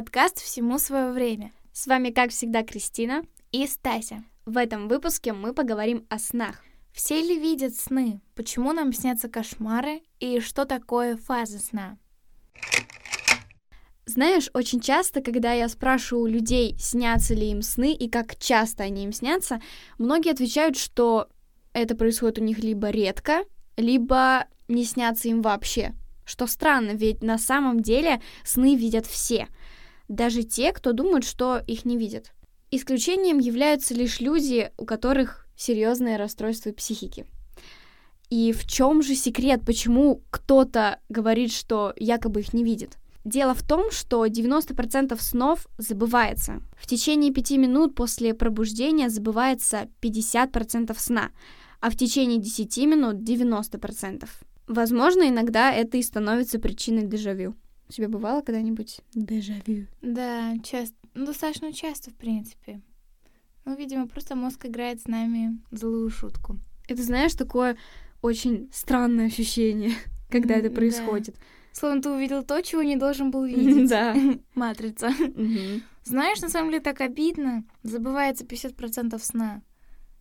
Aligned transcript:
Подкаст 0.00 0.40
«Всему 0.40 0.78
свое 0.78 1.12
время». 1.12 1.52
С 1.74 1.86
вами, 1.86 2.08
как 2.08 2.30
всегда, 2.30 2.62
Кристина 2.62 3.22
и 3.52 3.66
Стася. 3.66 4.24
В 4.46 4.56
этом 4.56 4.88
выпуске 4.88 5.34
мы 5.34 5.52
поговорим 5.52 6.06
о 6.08 6.18
снах. 6.18 6.64
Все 6.90 7.20
ли 7.20 7.38
видят 7.38 7.74
сны? 7.76 8.22
Почему 8.34 8.72
нам 8.72 8.94
снятся 8.94 9.28
кошмары? 9.28 10.00
И 10.18 10.40
что 10.40 10.64
такое 10.64 11.18
фаза 11.18 11.58
сна? 11.58 11.98
Знаешь, 14.06 14.48
очень 14.54 14.80
часто, 14.80 15.20
когда 15.20 15.52
я 15.52 15.68
спрашиваю 15.68 16.32
людей, 16.32 16.78
снятся 16.78 17.34
ли 17.34 17.50
им 17.50 17.60
сны 17.60 17.92
и 17.92 18.08
как 18.08 18.36
часто 18.36 18.84
они 18.84 19.04
им 19.04 19.12
снятся, 19.12 19.60
многие 19.98 20.32
отвечают, 20.32 20.78
что 20.78 21.28
это 21.74 21.94
происходит 21.94 22.38
у 22.38 22.42
них 22.42 22.60
либо 22.60 22.88
редко, 22.88 23.44
либо 23.76 24.46
не 24.66 24.86
снятся 24.86 25.28
им 25.28 25.42
вообще. 25.42 25.92
Что 26.24 26.46
странно, 26.46 26.92
ведь 26.92 27.22
на 27.22 27.36
самом 27.36 27.80
деле 27.80 28.22
сны 28.44 28.76
видят 28.76 29.04
все, 29.04 29.48
даже 30.10 30.42
те, 30.42 30.72
кто 30.72 30.92
думает, 30.92 31.24
что 31.24 31.62
их 31.66 31.84
не 31.84 31.96
видят. 31.96 32.32
Исключением 32.72 33.38
являются 33.38 33.94
лишь 33.94 34.20
люди, 34.20 34.72
у 34.76 34.84
которых 34.84 35.46
серьезное 35.56 36.18
расстройство 36.18 36.72
психики. 36.72 37.26
И 38.28 38.52
в 38.52 38.66
чем 38.66 39.02
же 39.02 39.14
секрет, 39.14 39.62
почему 39.64 40.22
кто-то 40.30 40.98
говорит, 41.08 41.52
что 41.52 41.92
якобы 41.96 42.40
их 42.40 42.52
не 42.52 42.64
видит? 42.64 42.98
Дело 43.24 43.54
в 43.54 43.62
том, 43.62 43.90
что 43.92 44.26
90% 44.26 45.16
снов 45.20 45.68
забывается. 45.78 46.60
В 46.76 46.86
течение 46.86 47.32
5 47.32 47.50
минут 47.52 47.94
после 47.94 48.34
пробуждения 48.34 49.10
забывается 49.10 49.88
50% 50.00 50.92
сна, 50.98 51.30
а 51.80 51.90
в 51.90 51.96
течение 51.96 52.38
10 52.38 52.78
минут 52.78 53.16
90%. 53.16 54.28
Возможно, 54.66 55.28
иногда 55.28 55.72
это 55.72 55.98
и 55.98 56.02
становится 56.02 56.58
причиной 56.58 57.06
дежавю. 57.06 57.54
У 57.90 57.92
тебя 57.92 58.08
бывало 58.08 58.40
когда-нибудь 58.40 59.00
дежавю? 59.14 59.88
Да, 60.00 60.56
часто. 60.62 60.94
Ну, 61.14 61.26
достаточно 61.26 61.72
часто, 61.72 62.12
в 62.12 62.14
принципе. 62.14 62.80
Ну, 63.64 63.74
видимо, 63.74 64.06
просто 64.06 64.36
мозг 64.36 64.64
играет 64.64 65.00
с 65.00 65.08
нами 65.08 65.58
злую 65.72 66.08
шутку. 66.08 66.60
Это, 66.86 67.02
знаешь, 67.02 67.34
такое 67.34 67.76
очень 68.22 68.70
странное 68.72 69.26
ощущение, 69.26 69.90
когда 70.30 70.54
это 70.54 70.70
происходит. 70.70 71.34
Да. 71.34 71.40
Словно 71.72 72.00
ты 72.00 72.10
увидел 72.10 72.44
то, 72.44 72.62
чего 72.62 72.84
не 72.84 72.94
должен 72.94 73.32
был 73.32 73.42
видеть. 73.46 73.90
Да. 73.90 74.14
Матрица. 74.54 75.10
Знаешь, 76.04 76.40
на 76.42 76.48
самом 76.48 76.70
деле 76.70 76.80
так 76.80 77.00
обидно. 77.00 77.64
Забывается 77.82 78.44
50% 78.44 79.18
сна. 79.18 79.62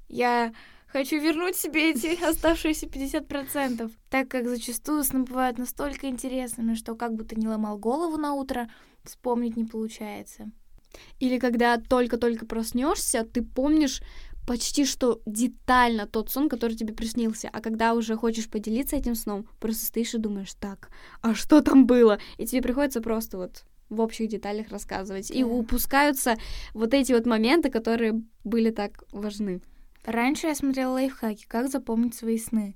Я 0.08 0.56
Хочу 0.92 1.20
вернуть 1.22 1.56
себе 1.56 1.92
эти 1.92 2.22
оставшиеся 2.30 2.88
50%, 2.88 3.92
так 4.10 4.28
как 4.28 4.48
зачастую 4.48 5.04
сны 5.04 5.24
бывают 5.24 5.60
настолько 5.60 6.08
интересными, 6.08 6.74
что 6.74 6.96
как 6.96 7.14
бы 7.14 7.24
ты 7.24 7.36
ни 7.36 7.46
ломал 7.46 7.78
голову 7.78 8.18
на 8.18 8.34
утро, 8.34 8.70
вспомнить 9.04 9.56
не 9.56 9.66
получается. 9.66 10.52
Или 11.20 11.38
когда 11.38 11.78
только-только 11.78 12.48
проснешься, 12.48 13.24
ты 13.24 13.44
помнишь 13.44 14.02
почти 14.48 14.84
что 14.84 15.22
детально 15.28 16.08
тот 16.08 16.32
сон, 16.32 16.50
который 16.50 16.76
тебе 16.76 16.96
приснился. 16.96 17.50
А 17.54 17.62
когда 17.62 17.94
уже 17.94 18.16
хочешь 18.16 18.50
поделиться 18.50 18.96
этим 18.96 19.14
сном, 19.14 19.48
просто 19.60 19.86
стоишь 19.86 20.16
и 20.16 20.18
думаешь, 20.18 20.56
так, 20.60 20.90
а 21.22 21.36
что 21.36 21.62
там 21.62 21.86
было? 21.86 22.18
И 22.38 22.48
тебе 22.48 22.64
приходится 22.64 23.00
просто 23.00 23.38
вот 23.38 23.64
в 23.90 24.02
общих 24.02 24.28
деталях 24.28 24.70
рассказывать. 24.70 25.30
И 25.30 25.44
упускаются 25.44 26.36
вот 26.74 26.96
эти 26.96 27.14
вот 27.14 27.28
моменты, 27.28 27.70
которые 27.70 28.24
были 28.44 28.72
так 28.72 29.04
важны. 29.12 29.62
Раньше 30.10 30.48
я 30.48 30.56
смотрела 30.56 30.94
лайфхаки, 30.94 31.46
как 31.48 31.70
запомнить 31.70 32.16
свои 32.16 32.40
сны. 32.40 32.76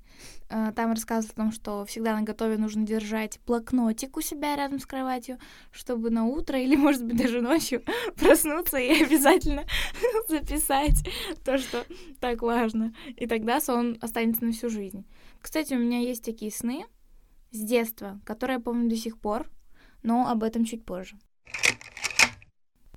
Э, 0.52 0.72
там 0.76 0.92
рассказывали 0.92 1.34
о 1.34 1.36
том, 1.36 1.52
что 1.52 1.84
всегда 1.84 2.16
на 2.16 2.22
готове 2.22 2.60
нужно 2.60 2.86
держать 2.86 3.40
блокнотик 3.48 4.16
у 4.18 4.22
себя 4.22 4.56
рядом 4.56 4.78
с 4.78 4.86
кроватью, 4.86 5.40
чтобы 5.72 6.12
на 6.12 6.26
утро 6.26 6.62
или, 6.62 6.76
может 6.76 7.04
быть, 7.04 7.18
даже 7.18 7.42
ночью 7.42 7.82
проснуться 8.18 8.78
и 8.78 9.04
обязательно 9.04 9.64
записать 10.30 11.10
то, 11.44 11.58
что 11.58 11.84
так 12.20 12.44
важно. 12.44 12.94
И 13.18 13.26
тогда 13.26 13.60
сон 13.60 13.98
останется 14.00 14.46
на 14.46 14.52
всю 14.52 14.70
жизнь. 14.70 15.04
Кстати, 15.42 15.74
у 15.74 15.80
меня 15.80 16.02
есть 16.02 16.24
такие 16.24 16.52
сны 16.52 16.86
с 17.50 17.58
детства, 17.58 18.22
которые 18.26 18.58
я 18.58 18.62
помню 18.62 18.88
до 18.88 18.96
сих 18.96 19.18
пор, 19.18 19.50
но 20.04 20.28
об 20.30 20.44
этом 20.44 20.66
чуть 20.66 20.86
позже. 20.86 21.18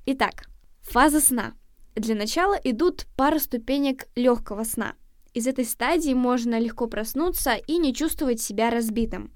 Итак, 0.05 0.51
фаза 0.83 1.23
сна— 1.23 1.55
для 1.97 2.15
начала 2.15 2.55
идут 2.63 3.07
пара 3.17 3.39
ступенек 3.39 4.07
легкого 4.15 4.65
сна. 4.65 4.95
Из 5.33 5.47
этой 5.47 5.65
стадии 5.65 6.15
можно 6.15 6.59
легко 6.59 6.87
проснуться 6.87 7.55
и 7.55 7.79
не 7.79 7.95
чувствовать 7.95 8.41
себя 8.41 8.71
разбитым. 8.71 9.31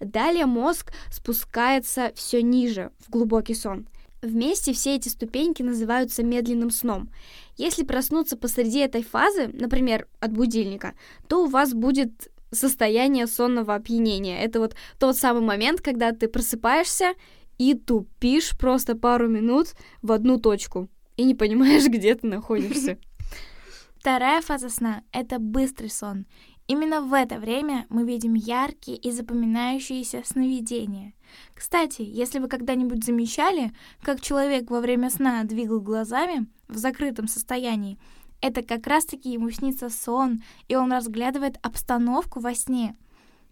Далее 0.00 0.46
мозг 0.46 0.92
спускается 1.10 2.12
все 2.14 2.42
ниже, 2.42 2.90
в 2.98 3.10
глубокий 3.10 3.54
сон. 3.54 3.86
Вместе 4.22 4.72
все 4.72 4.94
эти 4.96 5.08
ступеньки 5.08 5.62
называются 5.62 6.22
медленным 6.22 6.70
сном. 6.70 7.10
Если 7.56 7.82
проснуться 7.82 8.36
посреди 8.36 8.78
этой 8.78 9.02
фазы, 9.02 9.48
например, 9.48 10.06
от 10.20 10.32
будильника, 10.32 10.94
то 11.28 11.44
у 11.44 11.48
вас 11.48 11.74
будет 11.74 12.30
состояние 12.50 13.26
сонного 13.26 13.74
опьянения. 13.74 14.38
Это 14.38 14.60
вот 14.60 14.74
тот 14.98 15.16
самый 15.16 15.42
момент, 15.42 15.80
когда 15.80 16.12
ты 16.12 16.28
просыпаешься 16.28 17.14
и 17.58 17.74
тупишь 17.74 18.56
просто 18.58 18.96
пару 18.96 19.28
минут 19.28 19.74
в 20.02 20.12
одну 20.12 20.38
точку 20.38 20.88
и 21.16 21.24
не 21.24 21.34
понимаешь, 21.34 21.86
где 21.88 22.14
ты 22.14 22.26
находишься. 22.26 22.98
Вторая 23.96 24.42
фаза 24.42 24.68
сна— 24.68 25.02
это 25.12 25.38
быстрый 25.38 25.88
сон. 25.88 26.26
Именно 26.68 27.02
в 27.02 27.12
это 27.12 27.38
время 27.38 27.86
мы 27.88 28.04
видим 28.04 28.34
яркие 28.34 28.96
и 28.96 29.10
запоминающиеся 29.10 30.22
сновидения. 30.24 31.12
Кстати, 31.54 32.02
если 32.02 32.38
вы 32.38 32.48
когда-нибудь 32.48 33.04
замечали, 33.04 33.72
как 34.02 34.20
человек 34.20 34.70
во 34.70 34.80
время 34.80 35.10
сна 35.10 35.44
двигал 35.44 35.80
глазами 35.80 36.46
в 36.68 36.76
закрытом 36.76 37.26
состоянии, 37.26 37.98
это 38.40 38.62
как 38.62 38.86
раз-таки 38.86 39.30
ему 39.30 39.50
снится 39.50 39.88
сон, 39.88 40.42
и 40.68 40.74
он 40.74 40.92
разглядывает 40.92 41.58
обстановку 41.62 42.40
во 42.40 42.54
сне. 42.54 42.96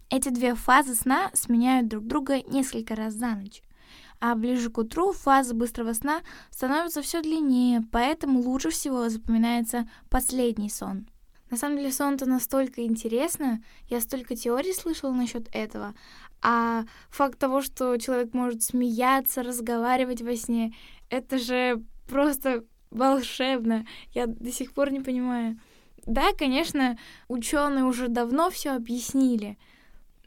Эти 0.09 0.29
две 0.29 0.55
фазы 0.55 0.95
сна 0.95 1.31
сменяют 1.33 1.87
друг 1.87 2.05
друга 2.05 2.41
несколько 2.49 2.95
раз 2.95 3.13
за 3.13 3.35
ночь 3.35 3.61
а 4.19 4.35
ближе 4.35 4.69
к 4.69 4.77
утру 4.77 5.11
фаза 5.11 5.53
быстрого 5.53 5.93
сна 5.93 6.21
становится 6.49 7.01
все 7.01 7.21
длиннее, 7.21 7.83
поэтому 7.91 8.39
лучше 8.41 8.69
всего 8.69 9.09
запоминается 9.09 9.89
последний 10.09 10.69
сон. 10.69 11.07
На 11.49 11.57
самом 11.57 11.77
деле 11.77 11.91
сон-то 11.91 12.25
настолько 12.25 12.85
интересно, 12.85 13.61
я 13.89 13.99
столько 13.99 14.35
теорий 14.35 14.73
слышала 14.73 15.11
насчет 15.11 15.49
этого, 15.53 15.93
а 16.41 16.85
факт 17.09 17.37
того, 17.37 17.61
что 17.61 17.97
человек 17.97 18.33
может 18.33 18.63
смеяться, 18.63 19.43
разговаривать 19.43 20.21
во 20.21 20.35
сне, 20.35 20.73
это 21.09 21.37
же 21.37 21.83
просто 22.07 22.63
волшебно. 22.89 23.85
Я 24.13 24.27
до 24.27 24.51
сих 24.51 24.73
пор 24.73 24.91
не 24.91 24.99
понимаю. 24.99 25.59
Да, 26.05 26.33
конечно, 26.37 26.97
ученые 27.27 27.85
уже 27.85 28.07
давно 28.07 28.49
все 28.49 28.71
объяснили, 28.71 29.57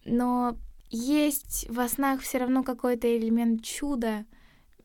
но 0.04 0.56
есть 0.94 1.66
во 1.68 1.88
снах 1.88 2.20
все 2.20 2.38
равно 2.38 2.62
какой-то 2.62 3.16
элемент 3.16 3.62
чуда. 3.64 4.24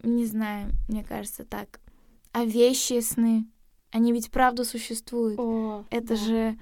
Не 0.01 0.25
знаю, 0.25 0.71
мне 0.87 1.03
кажется 1.03 1.45
так. 1.45 1.79
А 2.31 2.45
вещи 2.45 2.99
сны, 3.01 3.45
они 3.91 4.11
ведь 4.11 4.31
правда 4.31 4.63
существуют. 4.63 5.39
О, 5.39 5.85
Это 5.89 6.09
да. 6.09 6.15
же 6.15 6.59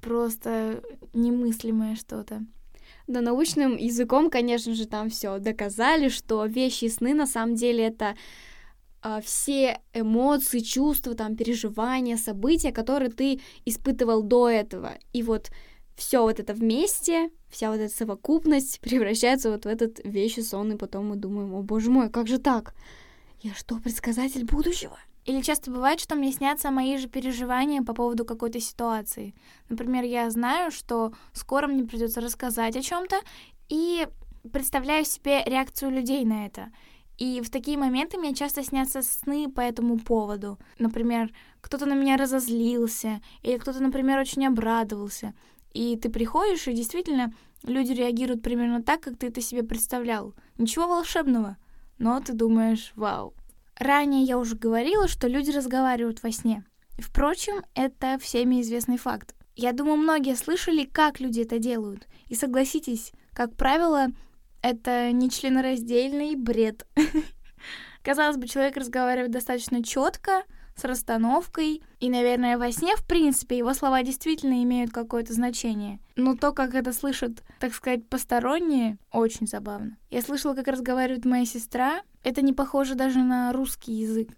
просто 0.00 0.82
немыслимое 1.14 1.96
что-то. 1.96 2.44
Да, 3.06 3.20
научным 3.20 3.76
языком, 3.76 4.30
конечно 4.30 4.74
же, 4.74 4.86
там 4.86 5.10
все 5.10 5.38
доказали, 5.38 6.08
что 6.08 6.44
вещи 6.46 6.84
и 6.84 6.88
сны 6.88 7.14
на 7.14 7.26
самом 7.26 7.54
деле 7.54 7.86
это 7.86 8.16
а, 9.02 9.20
все 9.20 9.80
эмоции, 9.94 10.60
чувства, 10.60 11.14
там, 11.14 11.36
переживания, 11.36 12.16
события, 12.16 12.72
которые 12.72 13.10
ты 13.10 13.40
испытывал 13.64 14.22
до 14.22 14.48
этого. 14.48 14.98
И 15.12 15.22
вот 15.22 15.50
все 15.96 16.22
вот 16.22 16.38
это 16.38 16.54
вместе, 16.54 17.30
вся 17.48 17.70
вот 17.70 17.80
эта 17.80 17.94
совокупность 17.94 18.80
превращается 18.82 19.50
вот 19.50 19.64
в 19.64 19.68
этот 19.68 20.00
вещий 20.04 20.42
сон, 20.42 20.72
и 20.72 20.76
потом 20.76 21.08
мы 21.08 21.16
думаем, 21.16 21.54
о 21.54 21.62
боже 21.62 21.90
мой, 21.90 22.10
как 22.10 22.28
же 22.28 22.38
так? 22.38 22.74
Я 23.40 23.54
что, 23.54 23.76
предсказатель 23.76 24.44
будущего? 24.44 24.98
Или 25.24 25.40
часто 25.40 25.72
бывает, 25.72 25.98
что 25.98 26.14
мне 26.14 26.30
снятся 26.30 26.70
мои 26.70 26.96
же 26.98 27.08
переживания 27.08 27.82
по 27.82 27.94
поводу 27.94 28.24
какой-то 28.24 28.60
ситуации. 28.60 29.34
Например, 29.68 30.04
я 30.04 30.30
знаю, 30.30 30.70
что 30.70 31.12
скоро 31.32 31.66
мне 31.66 31.84
придется 31.84 32.20
рассказать 32.20 32.76
о 32.76 32.82
чем-то, 32.82 33.16
и 33.68 34.06
представляю 34.52 35.04
себе 35.04 35.42
реакцию 35.44 35.90
людей 35.90 36.24
на 36.24 36.46
это. 36.46 36.70
И 37.18 37.40
в 37.40 37.50
такие 37.50 37.78
моменты 37.78 38.18
мне 38.18 38.34
часто 38.34 38.62
снятся 38.62 39.02
сны 39.02 39.50
по 39.50 39.60
этому 39.60 39.98
поводу. 39.98 40.58
Например, 40.78 41.30
кто-то 41.60 41.86
на 41.86 41.94
меня 41.94 42.16
разозлился, 42.16 43.20
или 43.42 43.58
кто-то, 43.58 43.82
например, 43.82 44.18
очень 44.18 44.46
обрадовался. 44.46 45.34
И 45.76 45.94
ты 45.98 46.08
приходишь, 46.08 46.66
и 46.68 46.72
действительно 46.72 47.34
люди 47.62 47.92
реагируют 47.92 48.40
примерно 48.42 48.82
так, 48.82 49.02
как 49.02 49.18
ты 49.18 49.26
это 49.26 49.42
себе 49.42 49.62
представлял. 49.62 50.34
Ничего 50.56 50.88
волшебного, 50.88 51.58
но 51.98 52.18
ты 52.20 52.32
думаешь, 52.32 52.92
вау. 52.96 53.34
Ранее 53.78 54.22
я 54.22 54.38
уже 54.38 54.56
говорила, 54.56 55.06
что 55.06 55.28
люди 55.28 55.50
разговаривают 55.50 56.22
во 56.22 56.32
сне. 56.32 56.64
Впрочем, 56.98 57.62
это 57.74 58.18
всеми 58.18 58.62
известный 58.62 58.96
факт. 58.96 59.34
Я 59.54 59.72
думаю, 59.72 59.98
многие 59.98 60.34
слышали, 60.34 60.84
как 60.84 61.20
люди 61.20 61.42
это 61.42 61.58
делают. 61.58 62.08
И 62.28 62.34
согласитесь, 62.34 63.12
как 63.34 63.54
правило, 63.54 64.06
это 64.62 65.12
не 65.12 65.28
членораздельный 65.28 66.36
бред. 66.36 66.86
Казалось 68.02 68.38
бы, 68.38 68.48
человек 68.48 68.78
разговаривает 68.78 69.30
достаточно 69.30 69.84
четко, 69.84 70.44
с 70.76 70.84
расстановкой. 70.84 71.82
И, 72.00 72.10
наверное, 72.10 72.58
во 72.58 72.70
сне, 72.70 72.94
в 72.96 73.06
принципе, 73.06 73.58
его 73.58 73.74
слова 73.74 74.02
действительно 74.02 74.62
имеют 74.62 74.92
какое-то 74.92 75.32
значение. 75.32 75.98
Но 76.14 76.36
то, 76.36 76.52
как 76.52 76.74
это 76.74 76.92
слышат, 76.92 77.42
так 77.58 77.74
сказать, 77.74 78.08
посторонние, 78.08 78.98
очень 79.10 79.46
забавно. 79.46 79.96
Я 80.10 80.22
слышала, 80.22 80.54
как 80.54 80.68
разговаривает 80.68 81.24
моя 81.24 81.46
сестра. 81.46 82.02
Это 82.22 82.42
не 82.42 82.52
похоже 82.52 82.94
даже 82.94 83.20
на 83.20 83.52
русский 83.52 83.92
язык. 83.92 84.30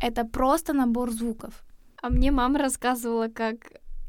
Это 0.00 0.24
просто 0.24 0.72
набор 0.72 1.10
звуков. 1.10 1.64
А 2.02 2.10
мне 2.10 2.30
мама 2.30 2.58
рассказывала, 2.58 3.28
как 3.28 3.56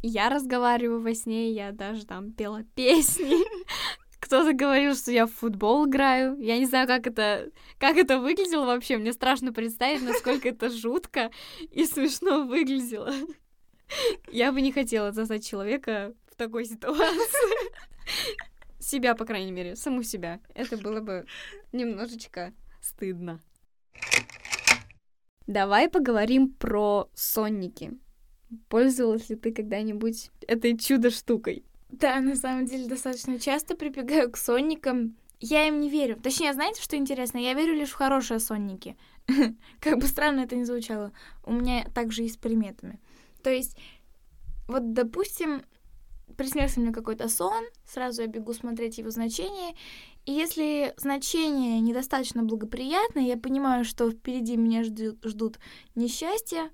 я 0.01 0.29
разговариваю 0.29 1.01
во 1.01 1.13
сне, 1.13 1.51
я 1.51 1.71
даже 1.71 2.05
там 2.05 2.31
пела 2.31 2.63
песни. 2.75 3.35
Кто-то 4.31 4.53
говорил, 4.53 4.95
что 4.95 5.11
я 5.11 5.25
в 5.25 5.33
футбол 5.33 5.85
играю. 5.85 6.39
Я 6.39 6.57
не 6.57 6.65
знаю, 6.65 6.87
как 6.87 7.05
это, 7.05 7.51
как 7.77 7.97
это 7.97 8.17
выглядело 8.17 8.65
вообще. 8.65 8.95
Мне 8.95 9.11
страшно 9.11 9.51
представить, 9.51 10.01
насколько 10.01 10.47
это 10.47 10.69
жутко 10.69 11.31
и 11.69 11.83
смешно 11.83 12.45
выглядело. 12.45 13.13
Я 14.31 14.53
бы 14.53 14.61
не 14.61 14.71
хотела 14.71 15.11
застать 15.11 15.45
человека 15.45 16.13
в 16.31 16.37
такой 16.37 16.63
ситуации. 16.63 17.73
Себя, 18.79 19.15
по 19.15 19.25
крайней 19.25 19.51
мере, 19.51 19.75
саму 19.75 20.01
себя. 20.01 20.39
Это 20.55 20.77
было 20.77 21.01
бы 21.01 21.25
немножечко 21.73 22.53
стыдно. 22.81 23.41
Давай 25.45 25.89
поговорим 25.89 26.53
про 26.53 27.09
сонники. 27.13 27.99
Пользовалась 28.69 29.29
ли 29.29 29.35
ты 29.35 29.51
когда-нибудь 29.51 30.31
этой 30.47 30.77
чудо-штукой? 30.77 31.65
Да, 31.91 32.19
на 32.19 32.35
самом 32.35 32.65
деле 32.65 32.87
достаточно 32.87 33.39
часто 33.39 33.75
прибегаю 33.75 34.31
к 34.31 34.37
сонникам. 34.37 35.15
Я 35.39 35.67
им 35.67 35.79
не 35.79 35.89
верю. 35.89 36.17
Точнее, 36.21 36.53
знаете, 36.53 36.81
что 36.81 36.95
интересно? 36.95 37.37
Я 37.37 37.53
верю 37.53 37.73
лишь 37.73 37.89
в 37.89 37.95
хорошие 37.95 38.39
сонники. 38.39 38.95
как 39.79 39.97
бы 39.97 40.07
странно 40.07 40.41
это 40.41 40.55
ни 40.55 40.63
звучало. 40.63 41.11
У 41.43 41.51
меня 41.51 41.85
также 41.93 42.23
и 42.23 42.29
с 42.29 42.37
приметами. 42.37 42.99
То 43.43 43.49
есть, 43.49 43.77
вот, 44.67 44.93
допустим, 44.93 45.63
приснился 46.37 46.79
мне 46.79 46.91
какой-то 46.91 47.27
сон, 47.27 47.63
сразу 47.85 48.21
я 48.21 48.27
бегу 48.27 48.53
смотреть 48.53 48.97
его 48.97 49.09
значение, 49.09 49.75
и 50.25 50.31
если 50.31 50.93
значение 50.97 51.79
недостаточно 51.79 52.43
благоприятное, 52.43 53.23
я 53.23 53.37
понимаю, 53.37 53.83
что 53.83 54.09
впереди 54.09 54.55
меня 54.57 54.83
ждут, 54.83 55.23
ждут 55.23 55.59
несчастья, 55.95 56.69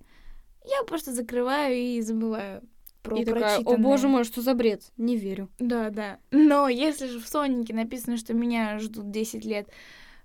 я 0.65 0.83
просто 0.85 1.13
закрываю 1.13 1.75
и 1.75 2.01
забываю 2.01 2.61
про 3.07 3.19
и 3.19 3.25
такая, 3.25 3.59
о 3.59 3.77
боже 3.77 4.07
мой, 4.07 4.23
что 4.23 4.41
за 4.41 4.53
бред? 4.53 4.83
Не 4.97 5.17
верю. 5.17 5.49
Да, 5.59 5.89
да. 5.89 6.19
Но 6.31 6.69
если 6.69 7.07
же 7.07 7.19
в 7.19 7.27
Сонике 7.27 7.73
написано, 7.73 8.17
что 8.17 8.33
меня 8.33 8.79
ждут 8.79 9.11
10 9.11 9.45
лет 9.45 9.69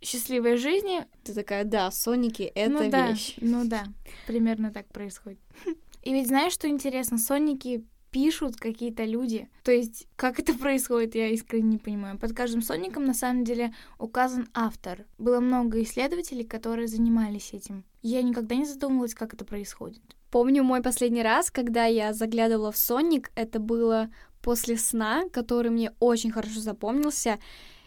счастливой 0.01 0.57
жизни... 0.57 1.07
Ты 1.25 1.35
такая, 1.35 1.65
да, 1.65 1.91
Соники— 1.91 2.43
это 2.55 2.85
ну, 2.85 2.91
да, 2.91 3.09
вещь. 3.09 3.37
Ну 3.41 3.65
да, 3.65 3.85
примерно 4.27 4.73
так 4.73 4.87
происходит. 4.89 5.41
И 6.03 6.13
ведь 6.13 6.27
знаешь, 6.27 6.53
что 6.53 6.69
интересно? 6.69 7.19
Соники 7.19 7.85
пишут 8.13 8.57
какие-то 8.57 9.05
люди. 9.05 9.49
То 9.65 9.73
есть, 9.73 10.07
как 10.17 10.39
это 10.39 10.55
происходит, 10.55 11.17
я 11.17 11.29
искренне 11.29 11.71
не 11.71 11.79
понимаю. 11.79 12.19
Под 12.19 12.35
каждым 12.35 12.63
сонником, 12.63 13.05
на 13.05 13.15
самом 13.15 13.43
деле, 13.43 13.75
указан 13.99 14.49
автор. 14.55 15.07
Было 15.19 15.41
много 15.41 15.83
исследователей, 15.83 16.45
которые 16.45 16.87
занимались 16.87 17.53
этим. 17.53 17.85
Я 18.03 18.23
никогда 18.23 18.55
не 18.55 18.67
задумывалась, 18.67 19.15
как 19.15 19.35
это 19.35 19.45
происходит. 19.45 20.03
Помню 20.31 20.63
мой 20.63 20.83
последний 20.83 21.23
раз, 21.23 21.51
когда 21.51 21.87
я 21.87 22.13
заглядывала 22.13 22.71
в 22.71 22.77
Соник, 22.77 23.33
это 23.35 23.59
было 23.59 24.11
после 24.43 24.77
сна, 24.77 25.25
который 25.33 25.71
мне 25.71 25.93
очень 25.99 26.31
хорошо 26.31 26.61
запомнился, 26.61 27.39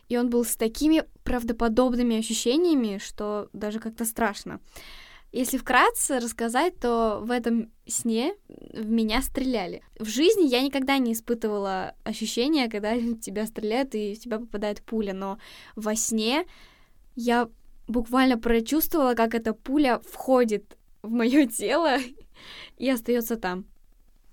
и 0.09 0.17
он 0.17 0.29
был 0.29 0.43
с 0.43 0.55
такими 0.55 1.03
правдоподобными 1.23 2.17
ощущениями, 2.17 2.99
что 2.99 3.49
даже 3.53 3.79
как-то 3.79 4.05
страшно. 4.05 4.59
Если 5.31 5.57
вкратце 5.57 6.19
рассказать, 6.19 6.79
то 6.79 7.19
в 7.21 7.29
этом 7.29 7.71
сне 7.85 8.35
в 8.47 8.89
меня 8.89 9.21
стреляли. 9.21 9.83
В 9.99 10.05
жизни 10.05 10.47
я 10.47 10.61
никогда 10.61 10.97
не 10.97 11.13
испытывала 11.13 11.95
ощущения, 12.03 12.69
когда 12.69 12.95
тебя 13.21 13.45
стреляют 13.45 13.95
и 13.95 14.15
в 14.15 14.19
тебя 14.19 14.39
попадает 14.39 14.81
пуля, 14.81 15.13
но 15.13 15.37
во 15.75 15.95
сне 15.95 16.45
я 17.15 17.49
буквально 17.87 18.37
прочувствовала, 18.37 19.13
как 19.13 19.35
эта 19.35 19.53
пуля 19.53 19.99
входит 19.99 20.77
в 21.01 21.11
мое 21.11 21.47
тело 21.47 21.97
и 22.77 22.89
остается 22.89 23.35
там. 23.35 23.65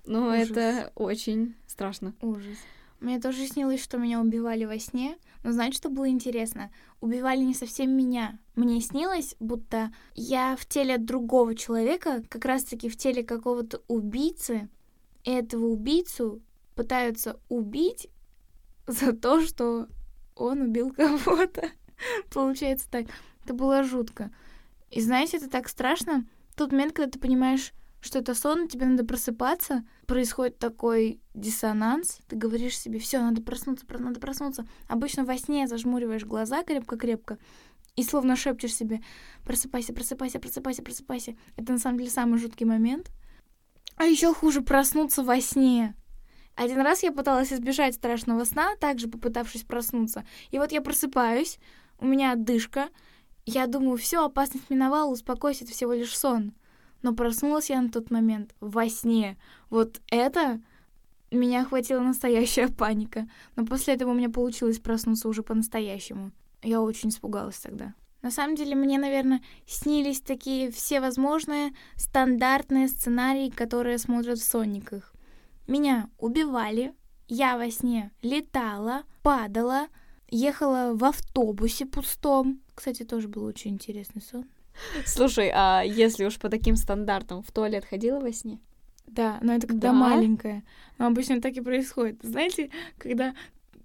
Но 0.05 0.27
Ужас. 0.27 0.49
это 0.49 0.91
очень 0.95 1.55
страшно. 1.67 2.13
Ужас. 2.21 2.57
Мне 3.03 3.19
тоже 3.19 3.45
снилось, 3.47 3.83
что 3.83 3.97
меня 3.97 4.21
убивали 4.21 4.63
во 4.63 4.79
сне. 4.79 5.17
Но 5.43 5.51
знаете, 5.51 5.75
что 5.75 5.89
было 5.89 6.07
интересно? 6.07 6.71
Убивали 7.01 7.41
не 7.41 7.53
совсем 7.53 7.91
меня. 7.91 8.39
Мне 8.55 8.79
снилось, 8.79 9.35
будто 9.41 9.93
я 10.15 10.55
в 10.55 10.65
теле 10.65 10.97
другого 10.97 11.53
человека, 11.53 12.23
как 12.29 12.45
раз-таки 12.45 12.87
в 12.87 12.95
теле 12.95 13.21
какого-то 13.21 13.81
убийцы. 13.89 14.69
И 15.25 15.31
этого 15.31 15.65
убийцу 15.65 16.41
пытаются 16.75 17.41
убить 17.49 18.07
за 18.87 19.11
то, 19.11 19.41
что 19.41 19.89
он 20.33 20.61
убил 20.61 20.91
кого-то. 20.95 21.71
Получается 22.31 22.89
так. 22.89 23.07
Это 23.43 23.53
было 23.53 23.83
жутко. 23.83 24.31
И 24.91 25.01
знаете, 25.01 25.35
это 25.37 25.49
так 25.49 25.67
страшно. 25.67 26.25
Тот 26.55 26.71
момент, 26.71 26.93
когда 26.93 27.11
ты 27.11 27.19
понимаешь, 27.19 27.73
что 28.03 28.19
это 28.19 28.35
сон, 28.35 28.67
тебе 28.67 28.85
надо 28.85 29.05
просыпаться, 29.05 29.83
происходит 30.07 30.59
такой 30.59 31.21
диссонанс, 31.33 32.19
ты 32.27 32.35
говоришь 32.35 32.77
себе, 32.77 32.99
все, 32.99 33.21
надо 33.21 33.41
проснуться, 33.41 33.85
надо 33.97 34.19
проснуться. 34.19 34.67
Обычно 34.89 35.23
во 35.23 35.37
сне 35.37 35.67
зажмуриваешь 35.67 36.25
глаза 36.25 36.63
крепко-крепко 36.63 37.37
и 37.95 38.03
словно 38.03 38.35
шепчешь 38.35 38.75
себе, 38.75 39.01
просыпайся, 39.45 39.93
просыпайся, 39.93 40.39
просыпайся, 40.39 40.83
просыпайся. 40.83 41.35
Это 41.55 41.71
на 41.71 41.79
самом 41.79 41.99
деле 41.99 42.09
самый 42.09 42.39
жуткий 42.39 42.65
момент. 42.65 43.09
А 43.95 44.03
еще 44.03 44.33
хуже 44.33 44.61
проснуться 44.61 45.23
во 45.23 45.39
сне. 45.39 45.95
Один 46.55 46.81
раз 46.81 47.03
я 47.03 47.13
пыталась 47.13 47.53
избежать 47.53 47.95
страшного 47.95 48.43
сна, 48.43 48.75
также 48.81 49.07
попытавшись 49.07 49.63
проснуться. 49.63 50.25
И 50.51 50.59
вот 50.59 50.73
я 50.73 50.81
просыпаюсь, 50.81 51.57
у 51.99 52.05
меня 52.05 52.33
отдышка, 52.33 52.89
я 53.45 53.65
думаю, 53.65 53.97
все, 53.97 54.25
опасность 54.25 54.69
миновала, 54.69 55.09
успокойся, 55.09 55.63
это 55.63 55.71
всего 55.71 55.93
лишь 55.93 56.17
сон. 56.17 56.53
Но 57.03 57.13
проснулась 57.13 57.69
я 57.69 57.81
на 57.81 57.89
тот 57.89 58.09
момент 58.09 58.55
во 58.59 58.89
сне. 58.89 59.37
Вот 59.69 60.01
это 60.09 60.59
меня 61.29 61.61
охватила 61.61 61.99
настоящая 61.99 62.67
паника. 62.77 63.27
Но 63.55 63.65
после 63.65 63.93
этого 63.93 64.11
у 64.11 64.15
меня 64.15 64.29
получилось 64.29 64.79
проснуться 64.79 65.29
уже 65.29 65.43
по-настоящему. 65.43 66.31
Я 66.63 66.81
очень 66.81 67.09
испугалась 67.09 67.59
тогда. 67.59 67.93
На 68.23 68.31
самом 68.31 68.55
деле, 68.55 68.73
мне, 68.73 68.97
наверное, 68.97 69.41
снились 69.67 70.21
такие 70.21 70.71
всевозможные 70.71 71.73
стандартные 71.97 72.87
сценарии, 72.87 73.49
которые 73.49 73.97
смотрят 73.97 74.39
в 74.39 74.45
сонниках. 74.45 75.13
Меня 75.67 76.09
убивали, 76.17 76.93
я 77.27 77.57
во 77.57 77.69
сне 77.69 78.11
летала, 78.21 79.03
падала, 79.23 79.87
ехала 80.29 80.93
в 80.95 81.03
автобусе 81.03 81.85
пустом. 81.85 82.61
Кстати, 82.73 83.03
тоже 83.03 83.27
был 83.27 83.43
очень 83.43 83.71
интересный 83.71 84.21
сон. 84.21 84.45
Слушай, 85.05 85.51
а 85.53 85.83
если 85.83 86.25
уж 86.25 86.37
по 86.37 86.49
таким 86.49 86.75
стандартам, 86.75 87.43
в 87.43 87.51
туалет 87.51 87.85
ходила 87.85 88.19
во 88.19 88.31
сне? 88.31 88.59
Да, 89.07 89.37
но 89.41 89.53
это 89.53 89.67
когда 89.67 89.89
да? 89.89 89.93
маленькая. 89.93 90.63
Но 90.97 91.07
обычно 91.07 91.41
так 91.41 91.53
и 91.53 91.61
происходит. 91.61 92.19
Знаете, 92.23 92.71
когда 92.97 93.35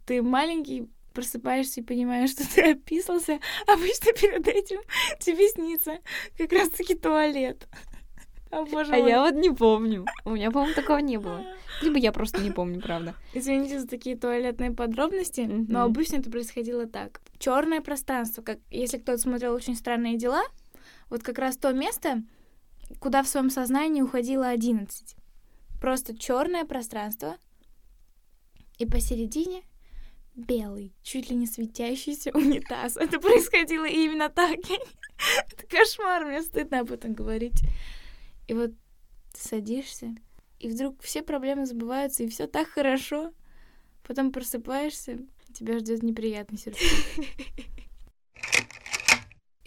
ты 0.07 0.23
маленький, 0.23 0.89
просыпаешься 1.13 1.81
и 1.81 1.85
понимаешь, 1.85 2.31
что 2.33 2.45
ты 2.55 2.73
описался, 2.73 3.41
обычно 3.67 4.13
перед 4.13 4.47
этим 4.47 4.79
тебе 5.19 5.49
снится 5.49 5.99
как 6.37 6.53
раз-таки 6.53 6.95
туалет. 6.95 7.67
О, 8.51 8.65
боже 8.65 8.95
а 8.95 8.99
мой. 8.99 9.11
я 9.11 9.23
вот 9.23 9.35
не 9.35 9.51
помню. 9.51 10.07
У 10.25 10.31
меня, 10.31 10.51
по-моему, 10.51 10.75
такого 10.75 10.99
не 10.99 11.19
было. 11.19 11.45
Либо 11.83 11.99
я 11.99 12.13
просто 12.13 12.41
не 12.41 12.51
помню, 12.51 12.81
правда. 12.81 13.15
Извините 13.35 13.79
за 13.79 13.87
такие 13.87 14.17
туалетные 14.17 14.71
подробности, 14.71 15.43
mm-hmm. 15.43 15.67
но 15.69 15.83
обычно 15.83 16.17
это 16.17 16.31
происходило 16.31 16.87
так. 16.87 17.21
Черное 17.39 17.83
пространство, 17.83 18.41
как 18.41 18.59
если 18.71 18.97
кто-то 18.97 19.19
смотрел 19.19 19.55
очень 19.55 19.77
странные 19.77 20.17
дела, 20.17 20.43
вот 21.11 21.23
как 21.23 21.39
раз 21.39 21.57
то 21.57 21.73
место, 21.73 22.23
куда 23.01 23.23
в 23.23 23.29
своем 23.29 23.51
сознании 23.51 24.03
уходило 24.03 24.49
11. 24.49 25.17
Просто 25.81 26.17
черное 26.19 26.65
пространство, 26.65 27.37
и 28.79 28.87
посередине 28.87 29.63
белый, 30.35 30.95
чуть 31.03 31.31
ли 31.31 31.37
не 31.37 31.47
светящийся 31.47 32.31
унитаз. 32.35 32.97
Это 32.97 33.21
происходило 33.21 33.87
именно 33.87 34.29
так. 34.29 34.59
Это 35.53 35.67
кошмар, 35.67 36.25
мне 36.25 36.43
стыдно 36.43 36.81
об 36.81 36.93
этом 36.93 37.13
говорить. 37.13 37.61
И 38.47 38.55
вот 38.55 38.71
садишься, 39.35 40.15
и 40.59 40.69
вдруг 40.69 41.03
все 41.03 41.23
проблемы 41.23 41.67
забываются, 41.67 42.23
и 42.23 42.29
все 42.29 42.47
так 42.47 42.69
хорошо. 42.69 43.33
Потом 44.07 44.33
просыпаешься, 44.33 45.19
тебя 45.53 45.79
ждет 45.79 46.03
неприятный 46.03 46.59
сюрприз. 46.59 47.05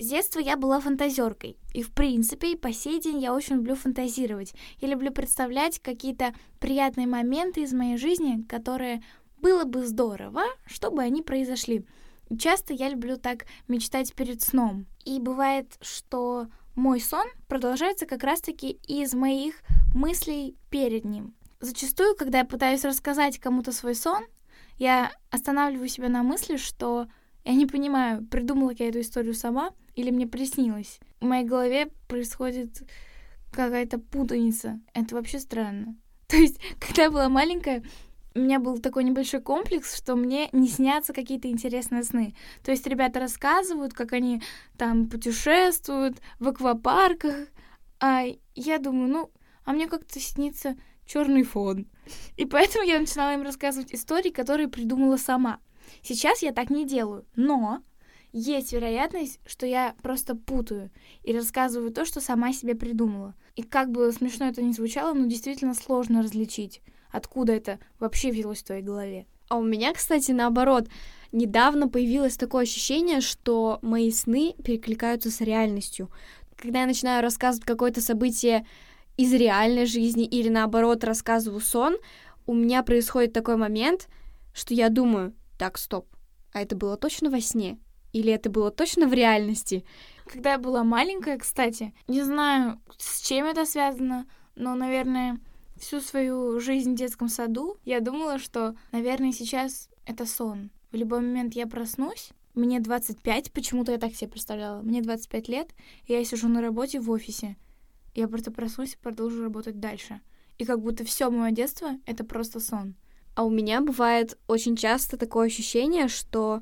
С 0.02 0.08
детства 0.08 0.40
я 0.40 0.58
была 0.58 0.80
фантазеркой. 0.80 1.58
И, 1.76 1.84
в 1.84 1.92
принципе, 1.92 2.54
и 2.54 2.56
по 2.56 2.74
сей 2.74 3.00
день 3.00 3.20
я 3.20 3.36
очень 3.36 3.58
люблю 3.58 3.76
фантазировать. 3.76 4.56
Я 4.80 4.88
люблю 4.88 5.12
представлять 5.12 5.78
какие-то 5.78 6.34
приятные 6.60 7.06
моменты 7.06 7.62
из 7.62 7.72
моей 7.72 7.98
жизни, 7.98 8.44
которые 8.50 9.04
было 9.38 9.64
бы 9.64 9.86
здорово, 9.86 10.42
чтобы 10.66 11.04
они 11.04 11.22
произошли. 11.22 11.86
Часто 12.36 12.74
я 12.74 12.90
люблю 12.90 13.18
так 13.18 13.46
мечтать 13.68 14.16
перед 14.16 14.42
сном. 14.42 14.88
И 15.06 15.20
бывает, 15.20 15.68
что 15.82 16.48
мой 16.74 17.00
сон 17.00 17.28
продолжается 17.48 18.08
как 18.08 18.24
раз-таки 18.24 18.80
из 18.88 19.14
моих 19.14 19.62
мыслей 19.94 20.56
перед 20.72 21.06
ним. 21.06 21.36
Зачастую, 21.60 22.16
когда 22.16 22.40
я 22.40 22.46
пытаюсь 22.46 22.84
рассказать 22.84 23.38
кому-то 23.38 23.72
свой 23.72 23.94
сон, 23.94 24.24
я 24.80 25.12
останавливаю 25.30 25.90
себя 25.90 26.10
на 26.10 26.24
мысли, 26.24 26.58
что 26.58 27.06
я 27.44 27.54
не 27.54 27.68
понимаю, 27.68 28.26
придумала 28.26 28.72
я 28.76 28.90
эту 28.90 29.02
историю 29.02 29.36
сама 29.36 29.70
или 29.96 30.12
мне 30.12 30.28
приснилось. 30.28 31.00
В 31.20 31.26
моей 31.26 31.46
голове 31.46 31.90
происходит 32.08 32.84
какая-то 33.52 34.00
путаница. 34.00 34.80
Это 34.94 35.16
вообще 35.16 35.40
странно. 35.40 35.96
То 36.28 36.38
есть, 36.38 36.60
когда 36.80 37.04
я 37.04 37.12
была 37.12 37.30
маленькая, 37.30 37.84
у 38.34 38.40
меня 38.40 38.60
был 38.60 38.80
такой 38.80 39.04
небольшой 39.04 39.42
комплекс, 39.42 39.98
что 39.98 40.16
мне 40.16 40.48
не 40.54 40.70
снятся 40.70 41.14
какие-то 41.14 41.50
интересные 41.50 42.04
сны. 42.04 42.34
То 42.64 42.72
есть 42.72 42.88
ребята 42.88 43.20
рассказывают, 43.20 43.94
как 43.94 44.14
они 44.14 44.42
там 44.78 45.10
путешествуют 45.10 46.18
в 46.40 46.48
аквапарках, 46.48 47.50
а 48.00 48.24
я 48.56 48.80
думаю, 48.80 49.10
ну, 49.10 49.32
а 49.66 49.74
мне 49.74 49.88
как-то 49.88 50.20
снится 50.20 50.78
черный 51.06 51.44
фон. 51.44 51.88
И 52.38 52.46
поэтому 52.46 52.86
я 52.86 53.00
начинала 53.00 53.34
им 53.34 53.42
рассказывать 53.42 53.94
истории, 53.94 54.30
которые 54.30 54.70
придумала 54.70 55.18
сама. 55.18 55.60
Сейчас 56.02 56.42
я 56.42 56.54
так 56.54 56.70
не 56.70 56.88
делаю, 56.88 57.26
но 57.36 57.84
есть 58.34 58.72
вероятность, 58.74 59.40
что 59.46 59.66
я 59.66 59.96
просто 60.02 60.36
путаю 60.36 60.90
и 61.24 61.34
рассказываю 61.34 61.92
то, 61.92 62.06
что 62.06 62.22
сама 62.22 62.54
себе 62.54 62.76
придумала. 62.76 63.36
И 63.56 63.64
как 63.64 63.92
бы 63.92 64.12
смешно 64.12 64.48
это 64.48 64.62
ни 64.62 64.72
звучало, 64.72 65.14
но 65.14 65.26
действительно 65.26 65.74
сложно 65.74 66.22
различить, 66.22 66.82
откуда 67.12 67.54
это 67.54 67.80
вообще 68.00 68.32
взялось 68.32 68.60
в 68.60 68.66
твоей 68.66 68.82
голове. 68.82 69.26
А 69.50 69.58
у 69.58 69.64
меня, 69.64 69.94
кстати, 69.94 70.32
наоборот, 70.32 70.88
недавно 71.34 71.90
появилось 71.90 72.38
такое 72.38 72.64
ощущение, 72.64 73.20
что 73.20 73.80
мои 73.82 74.12
сны 74.12 74.56
перекликаются 74.64 75.30
с 75.30 75.42
реальностью. 75.42 76.10
Когда 76.56 76.82
я 76.82 76.88
начинаю 76.88 77.22
рассказывать 77.22 77.66
какое-то 77.66 78.02
событие 78.02 78.66
из 79.18 79.34
реальной 79.34 79.86
жизни 79.86 80.26
или 80.26 80.48
наоборот 80.48 81.04
рассказываю 81.04 81.60
сон, 81.60 81.98
у 82.46 82.54
меня 82.54 82.82
происходит 82.82 83.34
такой 83.34 83.58
момент, 83.58 84.08
что 84.54 84.74
я 84.74 84.90
думаю, 84.90 85.34
так, 85.60 85.78
стоп, 85.78 86.08
а 86.54 86.62
это 86.62 86.76
было 86.78 86.96
точно 86.96 87.30
во 87.30 87.42
сне? 87.42 87.78
Или 88.14 88.34
это 88.34 88.50
было 88.50 88.72
точно 88.72 89.08
в 89.08 89.14
реальности? 89.14 89.86
Когда 90.26 90.54
я 90.54 90.58
была 90.58 90.84
маленькая, 90.84 91.38
кстати, 91.38 91.94
не 92.08 92.24
знаю, 92.24 92.82
с 92.98 93.22
чем 93.22 93.46
это 93.46 93.66
связано, 93.66 94.28
но, 94.56 94.76
наверное, 94.76 95.40
всю 95.78 96.00
свою 96.00 96.60
жизнь 96.60 96.94
в 96.94 96.98
детском 96.98 97.28
саду 97.28 97.78
я 97.84 98.00
думала, 98.00 98.40
что, 98.40 98.76
наверное, 98.92 99.32
сейчас 99.32 99.90
это 100.06 100.26
сон. 100.26 100.72
В 100.92 100.96
любой 100.96 101.22
момент 101.22 101.54
я 101.54 101.68
проснусь, 101.68 102.32
мне 102.54 102.80
25, 102.80 103.52
почему-то 103.54 103.94
я 103.94 103.98
так 103.98 104.14
себе 104.14 104.30
представляла, 104.30 104.82
мне 104.82 105.02
25 105.02 105.48
лет, 105.48 105.70
и 106.06 106.14
я 106.14 106.24
сижу 106.26 106.50
на 106.50 106.62
работе 106.62 107.00
в 107.00 107.10
офисе. 107.10 107.56
Я 108.14 108.28
просто 108.28 108.52
проснусь 108.52 108.94
и 108.94 108.98
продолжу 108.98 109.44
работать 109.44 109.80
дальше. 109.80 110.20
И 110.58 110.66
как 110.66 110.82
будто 110.82 111.06
все 111.06 111.30
мое 111.30 111.52
детство— 111.52 111.92
это 112.06 112.26
просто 112.26 112.60
сон. 112.60 112.96
А 113.36 113.44
у 113.44 113.50
меня 113.50 113.80
бывает 113.82 114.38
очень 114.48 114.76
часто 114.76 115.18
такое 115.18 115.48
ощущение, 115.48 116.10
что 116.10 116.62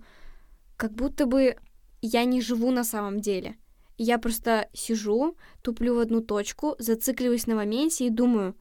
как 0.80 0.94
будто 0.94 1.26
бы 1.26 1.58
я 2.02 2.24
не 2.24 2.40
живу 2.40 2.72
на 2.72 2.86
самом 2.86 3.20
деле. 3.20 3.58
Я 3.98 4.18
просто 4.18 4.70
сижу, 4.74 5.36
туплю 5.62 5.96
в 5.96 6.00
одну 6.00 6.22
точку, 6.22 6.78
зацикливаюсь 6.80 7.48
на 7.48 7.56
моменте 7.56 8.08
и 8.08 8.10
думаю, 8.10 8.56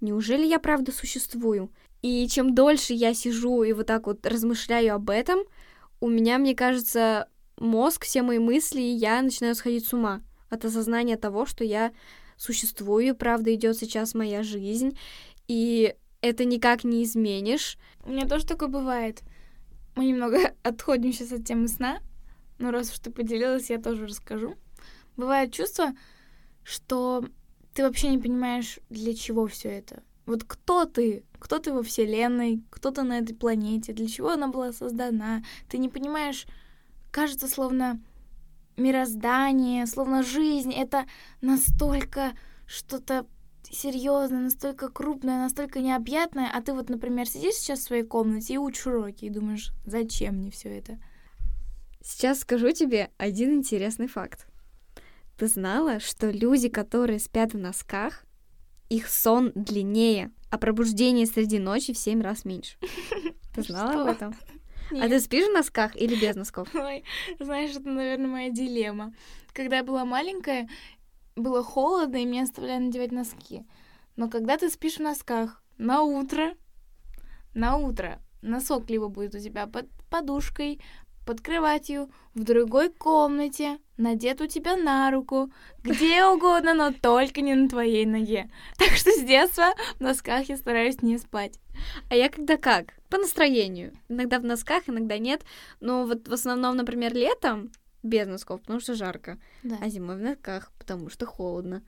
неужели 0.00 0.46
я 0.46 0.60
правда 0.60 0.92
существую? 0.92 1.72
И 2.00 2.28
чем 2.28 2.54
дольше 2.54 2.92
я 2.92 3.12
сижу 3.12 3.64
и 3.64 3.72
вот 3.72 3.86
так 3.86 4.06
вот 4.06 4.24
размышляю 4.24 4.94
об 4.94 5.10
этом, 5.10 5.40
у 6.00 6.08
меня, 6.08 6.38
мне 6.38 6.54
кажется, 6.54 7.28
мозг, 7.58 8.04
все 8.04 8.22
мои 8.22 8.38
мысли, 8.38 8.80
и 8.80 8.94
я 8.94 9.20
начинаю 9.20 9.56
сходить 9.56 9.84
с 9.84 9.92
ума 9.92 10.22
от 10.50 10.64
осознания 10.64 11.16
того, 11.16 11.44
что 11.44 11.64
я 11.64 11.92
существую, 12.36 13.16
правда 13.16 13.52
идет 13.52 13.76
сейчас 13.76 14.14
моя 14.14 14.44
жизнь, 14.44 14.96
и 15.48 15.96
это 16.20 16.44
никак 16.44 16.84
не 16.84 17.02
изменишь. 17.02 17.78
У 18.04 18.10
меня 18.10 18.28
тоже 18.28 18.46
такое 18.46 18.68
бывает 18.68 19.24
мы 19.94 20.06
немного 20.06 20.54
отходим 20.62 21.12
сейчас 21.12 21.32
от 21.32 21.46
темы 21.46 21.68
сна, 21.68 22.00
но 22.58 22.70
раз 22.70 22.90
уж 22.92 22.98
ты 22.98 23.10
поделилась, 23.10 23.70
я 23.70 23.78
тоже 23.78 24.06
расскажу. 24.06 24.56
Бывает 25.16 25.52
чувство, 25.52 25.94
что 26.62 27.24
ты 27.72 27.82
вообще 27.82 28.08
не 28.10 28.18
понимаешь, 28.18 28.78
для 28.90 29.14
чего 29.14 29.46
все 29.46 29.68
это. 29.68 30.02
Вот 30.26 30.44
кто 30.44 30.86
ты? 30.86 31.24
Кто 31.38 31.58
ты 31.58 31.72
во 31.72 31.82
Вселенной? 31.82 32.62
Кто 32.70 32.90
ты 32.90 33.02
на 33.02 33.18
этой 33.18 33.34
планете? 33.34 33.92
Для 33.92 34.06
чего 34.08 34.30
она 34.30 34.48
была 34.48 34.72
создана? 34.72 35.42
Ты 35.68 35.78
не 35.78 35.88
понимаешь, 35.88 36.46
кажется, 37.10 37.46
словно 37.46 38.00
мироздание, 38.76 39.86
словно 39.86 40.22
жизнь— 40.22 40.72
это 40.76 41.04
настолько 41.40 42.32
что-то 42.66 43.26
серьезная, 43.70 44.40
настолько 44.40 44.88
крупная, 44.88 45.38
настолько 45.38 45.80
необъятная, 45.80 46.50
а 46.52 46.60
ты 46.62 46.72
вот, 46.72 46.88
например, 46.88 47.26
сидишь 47.28 47.54
сейчас 47.54 47.80
в 47.80 47.82
своей 47.84 48.02
комнате 48.04 48.54
и 48.54 48.58
учишь 48.58 48.86
уроки, 48.86 49.24
и 49.24 49.30
думаешь, 49.30 49.72
зачем 49.84 50.36
мне 50.36 50.50
все 50.50 50.78
это? 50.78 50.98
Сейчас 52.02 52.40
скажу 52.40 52.70
тебе 52.72 53.10
один 53.16 53.54
интересный 53.54 54.08
факт. 54.08 54.46
Ты 55.38 55.48
знала, 55.48 56.00
что 56.00 56.30
люди, 56.30 56.68
которые 56.68 57.18
спят 57.18 57.54
в 57.54 57.58
носках, 57.58 58.24
их 58.88 59.08
сон 59.08 59.52
длиннее, 59.54 60.30
а 60.50 60.58
пробуждение 60.58 61.26
среди 61.26 61.58
ночи 61.58 61.92
в 61.92 61.98
семь 61.98 62.22
раз 62.22 62.44
меньше. 62.44 62.76
Ты 63.54 63.62
знала 63.62 64.02
об 64.02 64.08
этом? 64.08 64.34
Нет. 64.90 65.04
А 65.04 65.08
ты 65.08 65.18
спишь 65.18 65.46
в 65.46 65.52
носках 65.52 65.96
или 65.96 66.14
без 66.14 66.36
носков? 66.36 66.68
Ой, 66.74 67.04
знаешь, 67.40 67.70
это, 67.74 67.88
наверное, 67.88 68.28
моя 68.28 68.50
дилемма. 68.50 69.14
Когда 69.52 69.78
я 69.78 69.84
была 69.84 70.04
маленькая, 70.04 70.68
было 71.36 71.62
холодно, 71.62 72.16
и 72.16 72.24
меня 72.24 72.44
оставляли 72.44 72.84
надевать 72.84 73.12
носки. 73.12 73.66
Но 74.16 74.28
когда 74.28 74.56
ты 74.56 74.70
спишь 74.70 74.96
в 74.96 75.00
носках 75.00 75.62
на 75.78 76.02
утро, 76.02 76.54
на 77.54 77.76
утро 77.76 78.20
носок 78.42 78.88
либо 78.88 79.08
будет 79.08 79.34
у 79.34 79.38
тебя 79.38 79.66
под 79.66 79.88
подушкой, 80.10 80.80
под 81.26 81.40
кроватью, 81.40 82.10
в 82.34 82.44
другой 82.44 82.90
комнате, 82.90 83.78
надет 83.96 84.40
у 84.40 84.46
тебя 84.46 84.76
на 84.76 85.10
руку, 85.10 85.50
где 85.82 86.24
угодно, 86.26 86.74
но 86.74 86.92
только 86.92 87.40
не 87.40 87.54
на 87.54 87.68
твоей 87.68 88.04
ноге. 88.04 88.50
Так 88.78 88.90
что 88.90 89.10
с 89.10 89.22
детства 89.22 89.74
в 89.96 90.00
носках 90.00 90.48
я 90.48 90.56
стараюсь 90.56 91.02
не 91.02 91.16
спать. 91.18 91.58
А 92.10 92.14
я 92.14 92.28
когда 92.28 92.56
как? 92.56 92.94
По 93.08 93.18
настроению. 93.18 93.92
Иногда 94.08 94.38
в 94.38 94.44
носках, 94.44 94.82
иногда 94.86 95.18
нет. 95.18 95.44
Но 95.80 96.04
вот 96.04 96.28
в 96.28 96.32
основном, 96.32 96.76
например, 96.76 97.14
летом 97.14 97.72
без 98.04 98.28
носков, 98.28 98.60
потому 98.60 98.78
что 98.78 98.94
жарко. 98.94 99.38
Да. 99.64 99.78
А 99.80 99.88
зимой 99.88 100.16
в 100.16 100.20
носках, 100.20 100.70
потому 100.78 101.08
что 101.08 101.26
холодно. 101.26 101.82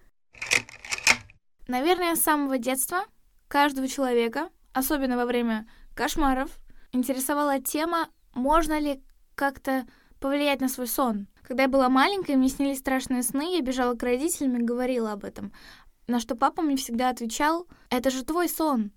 Наверное, 1.69 2.17
с 2.17 2.23
самого 2.23 2.59
детства 2.59 3.05
каждого 3.49 3.87
человека, 3.87 4.51
особенно 4.73 5.17
во 5.17 5.27
время 5.27 5.69
кошмаров, 5.95 6.59
интересовала 6.93 7.61
тема, 7.61 8.09
можно 8.35 8.81
ли 8.81 9.03
как-то 9.35 9.87
повлиять 10.19 10.61
на 10.61 10.69
свой 10.69 10.87
сон. 10.87 11.29
Когда 11.43 11.65
я 11.65 11.69
была 11.69 11.89
маленькой, 11.89 12.37
мне 12.37 12.49
снились 12.49 12.79
страшные 12.79 13.23
сны, 13.23 13.55
я 13.55 13.61
бежала 13.61 13.95
к 13.95 14.03
родителям 14.03 14.57
и 14.57 14.65
говорила 14.65 15.13
об 15.13 15.25
этом. 15.25 15.53
На 16.07 16.19
что 16.19 16.35
папа 16.35 16.63
мне 16.63 16.77
всегда 16.77 17.11
отвечал, 17.11 17.67
это 17.91 18.11
же 18.11 18.25
твой 18.25 18.49
сон, 18.49 18.93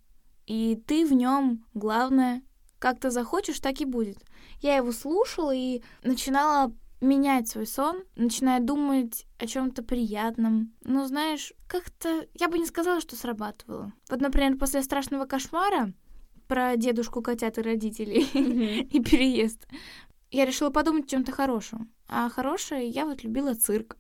и 0.45 0.81
ты 0.87 1.05
в 1.05 1.13
нем, 1.13 1.65
главное, 1.73 2.41
как 2.79 2.99
ты 2.99 3.11
захочешь, 3.11 3.59
так 3.59 3.81
и 3.81 3.85
будет. 3.85 4.17
Я 4.61 4.77
его 4.77 4.91
слушала 4.91 5.53
и 5.53 5.83
начинала 6.03 6.73
менять 7.01 7.47
свой 7.47 7.65
сон, 7.65 8.03
начиная 8.15 8.59
думать 8.59 9.25
о 9.37 9.47
чем-то 9.47 9.83
приятном. 9.83 10.73
Ну, 10.83 11.05
знаешь, 11.05 11.53
как-то 11.67 12.27
я 12.33 12.49
бы 12.49 12.59
не 12.59 12.65
сказала, 12.65 13.01
что 13.01 13.15
срабатывало. 13.15 13.93
Вот, 14.09 14.21
например, 14.21 14.57
после 14.57 14.83
страшного 14.83 15.25
кошмара 15.25 15.93
про 16.47 16.75
дедушку, 16.75 17.21
котят 17.21 17.57
и 17.57 17.61
родителей 17.61 18.23
и 18.81 18.99
переезд, 19.01 19.67
я 20.31 20.45
решила 20.45 20.69
подумать 20.69 21.05
о 21.05 21.09
чем-то 21.09 21.31
хорошем. 21.31 21.91
А 22.07 22.29
хорошее 22.29 22.87
я 22.87 23.05
вот 23.05 23.23
любила 23.23 23.53
цирк. 23.53 23.97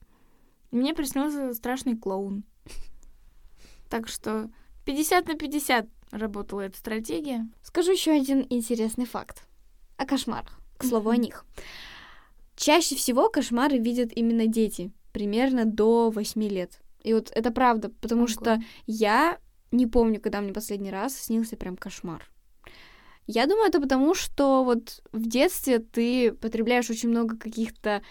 Мне 0.71 0.93
приснился 0.93 1.53
страшный 1.53 1.97
клоун. 1.97 2.43
Так 3.89 4.07
что 4.07 4.49
50 4.85 5.27
на 5.27 5.33
50 5.35 5.87
работала 6.11 6.61
эта 6.61 6.77
стратегия. 6.77 7.47
Скажу 7.63 7.91
еще 7.91 8.11
один 8.11 8.45
интересный 8.49 9.05
факт 9.05 9.47
о 9.97 10.05
кошмарах. 10.05 10.59
К 10.77 10.85
слову 10.85 11.09
о 11.09 11.17
них. 11.17 11.45
Чаще 12.59 12.95
всего 12.95 13.29
кошмары 13.29 13.77
видят 13.77 14.11
именно 14.13 14.45
дети, 14.45 14.91
примерно 15.13 15.63
до 15.63 16.09
8 16.09 16.43
лет. 16.43 16.81
И 17.01 17.13
вот 17.13 17.31
это 17.33 17.51
правда, 17.51 17.89
потому 18.01 18.23
Ого. 18.23 18.27
что 18.27 18.61
я 18.85 19.37
не 19.71 19.87
помню, 19.87 20.19
когда 20.19 20.41
мне 20.41 20.51
последний 20.51 20.91
раз 20.91 21.17
снился 21.17 21.55
прям 21.55 21.77
кошмар. 21.77 22.29
Я 23.27 23.47
думаю, 23.47 23.69
это 23.69 23.79
потому, 23.79 24.13
что 24.13 24.65
вот 24.65 25.01
в 25.13 25.25
детстве 25.25 25.79
ты 25.79 26.33
потребляешь 26.33 26.89
очень 26.89 27.07
много 27.07 27.37
каких-то 27.37 28.01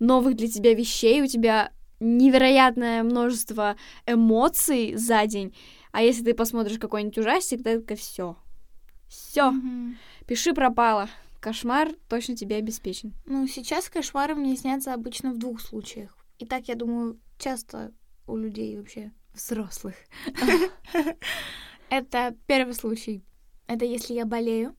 новых 0.00 0.36
для 0.36 0.48
тебя 0.48 0.74
вещей, 0.74 1.22
у 1.22 1.26
тебя 1.26 1.72
невероятное 1.98 3.04
множество 3.04 3.74
эмоций 4.04 4.96
за 4.96 5.24
день. 5.24 5.56
А 5.92 6.02
если 6.02 6.24
ты 6.24 6.34
посмотришь 6.34 6.78
какой-нибудь 6.78 7.16
ужастик, 7.16 7.62
то 7.62 7.70
это 7.70 7.96
все. 7.96 8.36
Все. 9.08 9.50
Mm-hmm. 9.50 9.94
Пиши 10.26 10.52
пропало 10.52 11.08
кошмар 11.44 11.94
точно 12.08 12.34
тебе 12.36 12.56
обеспечен. 12.56 13.12
Ну, 13.26 13.46
сейчас 13.46 13.90
кошмары 13.90 14.34
мне 14.34 14.56
снятся 14.56 14.94
обычно 14.94 15.30
в 15.30 15.38
двух 15.38 15.60
случаях. 15.60 16.16
И 16.38 16.46
так, 16.46 16.68
я 16.68 16.74
думаю, 16.74 17.20
часто 17.38 17.92
у 18.26 18.38
людей 18.38 18.78
вообще 18.78 19.12
взрослых. 19.34 19.94
Это 21.90 22.34
первый 22.46 22.72
случай. 22.72 23.22
Это 23.66 23.84
если 23.84 24.14
я 24.14 24.24
болею, 24.24 24.74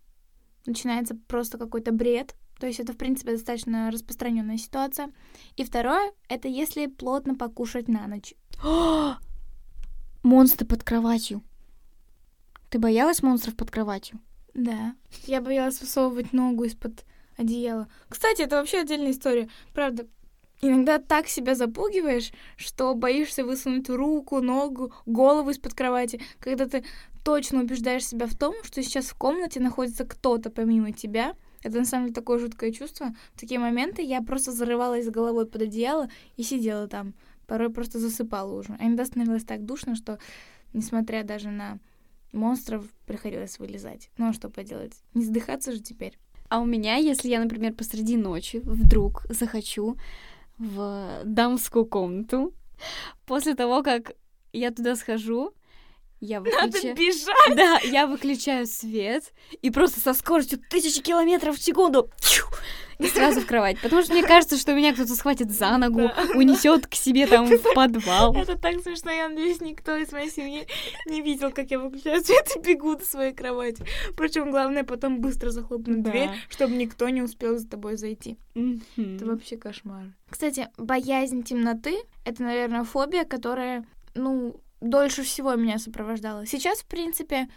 начинается 0.65 1.15
просто 1.27 1.59
какой-то 1.59 1.91
бред. 1.91 2.33
То 2.59 2.65
есть 2.65 2.79
это, 2.79 2.93
в 2.93 2.97
принципе, 2.97 3.33
достаточно 3.33 3.91
распространенная 3.91 4.57
ситуация. 4.57 5.11
И 5.57 5.63
второе, 5.63 6.13
это 6.29 6.47
если 6.47 6.87
плотно 6.87 7.35
покушать 7.35 7.87
на 7.87 8.07
ночь. 8.07 8.33
Монстры 10.23 10.65
под 10.65 10.83
кроватью. 10.83 11.43
Ты 12.71 12.79
боялась 12.79 13.21
монстров 13.21 13.55
под 13.55 13.69
кроватью? 13.69 14.19
Да. 14.55 14.95
Я 15.25 15.41
боялась 15.41 15.81
высовывать 15.81 16.33
ногу 16.33 16.63
из-под 16.63 17.05
одеяла. 17.37 17.87
Кстати, 18.09 18.41
это 18.41 18.55
вообще 18.55 18.79
отдельная 18.79 19.11
история. 19.11 19.49
Правда, 19.73 20.07
иногда 20.61 20.97
так 20.97 21.27
себя 21.27 21.55
запугиваешь, 21.55 22.31
что 22.55 22.95
боишься 22.95 23.43
высунуть 23.43 23.89
руку, 23.89 24.39
ногу, 24.39 24.93
голову 25.05 25.49
из-под 25.49 25.73
кровати, 25.73 26.21
когда 26.39 26.67
ты 26.67 26.85
точно 27.25 27.61
убеждаешь 27.61 28.07
себя 28.07 28.27
в 28.27 28.35
том, 28.35 28.55
что 28.63 28.81
сейчас 28.81 29.07
в 29.07 29.15
комнате 29.15 29.59
находится 29.59 30.05
кто-то 30.05 30.49
помимо 30.49 30.93
тебя. 30.93 31.35
Это 31.61 31.79
на 31.79 31.85
самом 31.85 32.05
деле 32.05 32.15
такое 32.15 32.39
жуткое 32.39 32.71
чувство. 32.71 33.13
В 33.33 33.39
такие 33.39 33.59
моменты 33.59 34.03
я 34.03 34.21
просто 34.21 34.51
зарывалась 34.51 35.09
головой 35.09 35.47
под 35.47 35.63
одеяло 35.63 36.09
и 36.37 36.43
сидела 36.43 36.87
там. 36.87 37.13
Порой 37.47 37.71
просто 37.71 37.99
засыпала 37.99 38.53
уже. 38.53 38.75
А 38.79 38.85
иногда 38.85 39.05
становилось 39.05 39.43
так 39.43 39.65
душно, 39.65 39.95
что, 39.95 40.17
несмотря 40.73 41.23
даже 41.23 41.49
на 41.49 41.79
монстров, 42.35 42.85
приходилось 43.05 43.57
вылезать. 43.59 44.09
Ну 44.17 44.29
а 44.29 44.33
что 44.33 44.49
поделать? 44.49 44.93
Не 45.13 45.25
сдыхаться 45.25 45.71
же 45.71 45.79
теперь. 45.79 46.17
А 46.49 46.59
у 46.59 46.65
меня, 46.65 46.97
если 46.97 47.29
я, 47.29 47.39
например, 47.39 47.73
посреди 47.73 48.17
ночи 48.17 48.61
вдруг 48.63 49.25
захочу 49.29 49.97
в 50.57 51.21
дамскую 51.23 51.85
комнату, 51.85 52.53
после 53.25 53.55
того, 53.55 53.81
как 53.81 54.13
я 54.53 54.71
туда 54.71 54.95
схожу, 54.95 55.53
я 56.21 56.39
выключаю... 56.39 56.71
Надо 56.71 56.93
бежать! 56.93 57.55
Да, 57.55 57.79
я 57.79 58.07
выключаю 58.07 58.67
свет 58.67 59.33
и 59.61 59.69
просто 59.69 59.99
со 59.99 60.13
скоростью 60.13 60.59
тысячи 60.69 61.01
километров 61.01 61.57
в 61.57 61.61
секунду 61.61 62.09
и 62.99 63.07
сразу 63.07 63.41
в 63.41 63.45
кровать. 63.45 63.79
Потому 63.81 64.01
что 64.01 64.13
мне 64.13 64.23
кажется, 64.23 64.57
что 64.57 64.73
меня 64.73 64.93
кто-то 64.93 65.15
схватит 65.15 65.51
за 65.51 65.77
ногу, 65.77 66.11
унесет 66.33 66.87
к 66.87 66.95
себе 66.95 67.27
там 67.27 67.45
в 67.45 67.73
подвал. 67.73 68.35
Это 68.35 68.57
так 68.57 68.81
смешно. 68.81 69.11
Я 69.11 69.29
надеюсь, 69.29 69.61
никто 69.61 69.95
из 69.95 70.11
моей 70.11 70.29
семьи 70.29 70.67
не 71.05 71.21
видел, 71.21 71.51
как 71.51 71.71
я 71.71 71.79
выключаю 71.79 72.23
свет 72.23 72.49
и 72.55 72.59
бегу 72.59 72.95
до 72.95 73.05
своей 73.05 73.33
кровати. 73.33 73.85
Причем 74.17 74.51
главное 74.51 74.83
потом 74.83 75.19
быстро 75.19 75.49
захлопнуть 75.49 76.03
да. 76.03 76.11
дверь, 76.11 76.29
чтобы 76.49 76.75
никто 76.75 77.09
не 77.09 77.21
успел 77.21 77.57
за 77.57 77.67
тобой 77.67 77.97
зайти. 77.97 78.37
Mm-hmm. 78.55 79.15
Это 79.15 79.25
вообще 79.25 79.57
кошмар. 79.57 80.05
Кстати, 80.29 80.69
боязнь 80.77 81.43
темноты— 81.43 81.95
это, 82.25 82.43
наверное, 82.43 82.83
фобия, 82.83 83.25
которая, 83.25 83.85
ну, 84.13 84.59
дольше 84.81 85.23
всего 85.23 85.53
меня 85.55 85.77
сопровождала. 85.77 86.45
Сейчас, 86.45 86.79
в 86.79 86.85
принципе, 86.85 87.47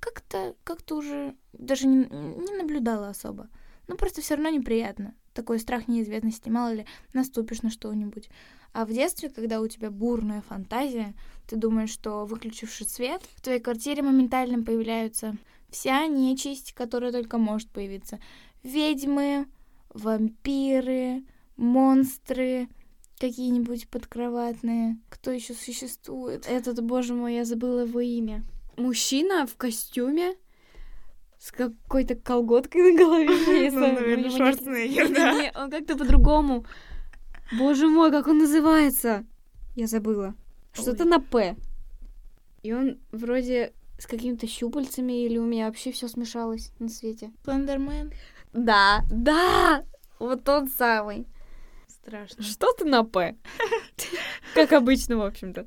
как-то 0.00 0.54
как-то 0.64 0.96
уже 0.96 1.34
даже 1.52 1.86
не, 1.86 2.06
не 2.06 2.56
наблюдала 2.56 3.08
особо. 3.08 3.48
Ну, 3.88 3.96
просто 3.96 4.20
все 4.20 4.34
равно 4.34 4.50
неприятно. 4.50 5.14
Такой 5.32 5.58
страх 5.58 5.88
неизвестности. 5.88 6.48
Мало 6.48 6.74
ли, 6.74 6.86
наступишь 7.12 7.62
на 7.62 7.70
что-нибудь. 7.70 8.28
А 8.72 8.84
в 8.84 8.92
детстве, 8.92 9.30
когда 9.30 9.60
у 9.60 9.66
тебя 9.66 9.90
бурная 9.90 10.42
фантазия, 10.42 11.14
ты 11.48 11.56
думаешь, 11.56 11.90
что 11.90 12.26
выключивши 12.26 12.84
свет, 12.84 13.22
в 13.34 13.40
твоей 13.40 13.60
квартире 13.60 14.02
моментально 14.02 14.62
появляются 14.62 15.36
вся 15.70 16.06
нечисть, 16.06 16.74
которая 16.74 17.12
только 17.12 17.38
может 17.38 17.70
появиться. 17.70 18.20
Ведьмы, 18.62 19.46
вампиры, 19.90 21.24
монстры, 21.56 22.68
какие-нибудь 23.18 23.88
подкроватные. 23.88 24.98
Кто 25.08 25.30
еще 25.30 25.54
существует? 25.54 26.46
Этот, 26.46 26.82
боже 26.82 27.14
мой, 27.14 27.34
я 27.34 27.44
забыла 27.44 27.80
его 27.80 28.00
имя. 28.00 28.44
Мужчина 28.76 29.46
в 29.46 29.56
костюме 29.56 30.36
с 31.38 31.52
какой-то 31.52 32.14
колготкой 32.14 32.92
на 32.92 32.98
голове. 32.98 33.70
Ну, 33.70 33.80
наверное, 33.80 34.30
Шварценеггер, 34.30 35.14
да. 35.14 35.62
он 35.62 35.70
как-то 35.70 35.96
по-другому. 35.96 36.64
Боже 37.56 37.88
мой, 37.88 38.10
как 38.10 38.26
он 38.26 38.38
называется? 38.38 39.24
Я 39.74 39.86
забыла. 39.86 40.34
Что-то 40.72 41.04
на 41.04 41.20
П. 41.20 41.56
И 42.62 42.72
он 42.72 42.98
вроде 43.12 43.72
с 43.98 44.06
какими-то 44.06 44.46
щупальцами, 44.46 45.24
или 45.24 45.38
у 45.38 45.44
меня 45.44 45.66
вообще 45.66 45.92
все 45.92 46.08
смешалось 46.08 46.72
на 46.78 46.88
свете. 46.88 47.32
Слендермен? 47.44 48.12
Да, 48.52 49.00
да! 49.10 49.84
Вот 50.18 50.44
тот 50.44 50.68
самый. 50.70 51.26
Страшно. 51.86 52.42
Что-то 52.42 52.84
на 52.84 53.04
П. 53.04 53.36
Как 54.54 54.72
обычно, 54.72 55.16
в 55.16 55.22
общем-то. 55.22 55.66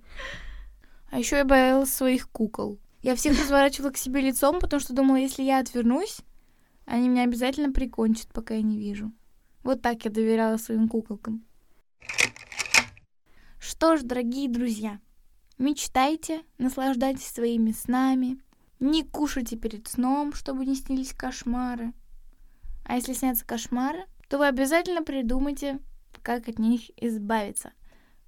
А 1.10 1.20
еще 1.20 1.38
я 1.38 1.46
боялась 1.46 1.94
своих 1.94 2.30
кукол. 2.30 2.80
Я 3.02 3.16
всех 3.16 3.40
разворачивала 3.40 3.92
к 3.92 3.98
себе 3.98 4.22
лицом, 4.22 4.60
потому 4.60 4.80
что 4.80 4.94
думала, 4.94 5.16
если 5.16 5.44
я 5.44 5.60
отвернусь, 5.60 6.20
они 6.86 7.10
меня 7.10 7.24
обязательно 7.24 7.72
прикончат, 7.72 8.28
пока 8.28 8.54
я 8.54 8.62
не 8.62 8.78
вижу. 8.78 9.12
Вот 9.64 9.82
так 9.82 10.06
я 10.06 10.12
доверяла 10.12 10.58
своим 10.58 10.88
куколкам. 10.88 11.44
Что 13.60 13.98
ж, 13.98 14.02
дорогие 14.04 14.50
друзья, 14.50 15.00
мечтайте, 15.58 16.42
наслаждайтесь 16.58 17.28
своими 17.28 17.72
снами, 17.72 18.40
не 18.80 19.04
кушайте 19.04 19.56
перед 19.56 19.88
сном, 19.88 20.34
чтобы 20.34 20.66
не 20.66 20.76
снились 20.76 21.14
кошмары. 21.14 21.94
А 22.86 22.96
если 22.96 23.14
снятся 23.14 23.46
кошмары, 23.46 24.06
то 24.28 24.38
вы 24.38 24.48
обязательно 24.48 25.04
придумайте, 25.04 25.80
как 26.24 26.48
от 26.48 26.60
них 26.60 26.90
избавиться. 26.98 27.72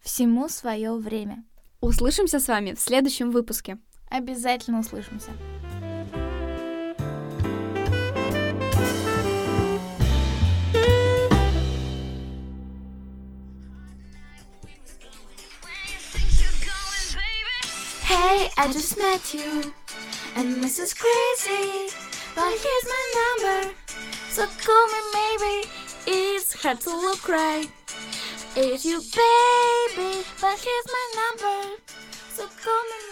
Всему 0.02 0.50
свое 0.50 0.94
время. 0.96 1.44
Услышимся 1.82 2.40
с 2.40 2.48
вами 2.48 2.74
в 2.74 2.80
следующем 2.80 3.32
выпуске. 3.32 3.78
Обязательно 4.13 4.81
услышимся. 4.81 5.31
Hey, 18.05 18.51
I 18.57 18.69
just 18.73 18.97
met 18.97 19.35
you, 19.35 19.73
and 20.35 20.63
this 20.63 20.79
is 20.79 20.95
crazy, 20.95 21.91
but 22.35 22.49
here's 22.49 22.87
my 22.87 23.05
number, 23.21 23.75
so 24.31 24.47
call 24.65 24.87
me 24.87 25.01
maybe. 25.13 25.69
It's 26.07 26.55
hard 26.63 26.81
to 26.81 26.91
look 26.91 27.29
right. 27.29 27.71
It's 28.57 28.85
you, 28.85 29.01
baby, 29.01 30.25
but 30.41 30.59
here's 30.59 30.89
my 30.89 31.07
number, 31.21 31.77
so 32.35 32.47
call 32.63 32.83
me 32.91 32.99